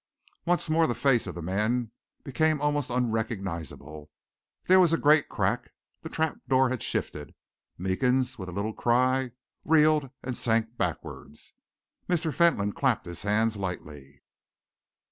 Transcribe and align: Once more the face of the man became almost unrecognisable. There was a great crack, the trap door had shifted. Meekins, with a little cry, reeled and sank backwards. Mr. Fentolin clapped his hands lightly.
Once 0.47 0.67
more 0.67 0.87
the 0.87 0.95
face 0.95 1.27
of 1.27 1.35
the 1.35 1.43
man 1.43 1.91
became 2.23 2.59
almost 2.59 2.89
unrecognisable. 2.89 4.09
There 4.65 4.79
was 4.79 4.91
a 4.93 4.97
great 4.97 5.29
crack, 5.29 5.73
the 6.01 6.09
trap 6.09 6.39
door 6.47 6.69
had 6.69 6.81
shifted. 6.81 7.35
Meekins, 7.77 8.39
with 8.39 8.49
a 8.49 8.51
little 8.51 8.73
cry, 8.73 9.29
reeled 9.63 10.09
and 10.23 10.35
sank 10.35 10.75
backwards. 10.75 11.53
Mr. 12.09 12.33
Fentolin 12.33 12.73
clapped 12.73 13.05
his 13.05 13.21
hands 13.21 13.57
lightly. 13.57 14.23